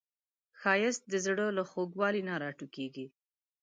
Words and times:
ښایست 0.59 1.03
د 1.11 1.13
زړه 1.25 1.47
له 1.57 1.63
خوږوالي 1.69 2.21
نه 2.29 2.33
راټوکېږي 2.43 3.05